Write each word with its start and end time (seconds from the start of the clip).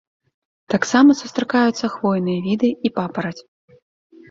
Таксама 0.73 1.15
сустракаюцца 1.21 1.85
хвойныя 1.97 2.39
віды 2.49 2.73
і 2.89 2.95
папараць. 2.99 3.39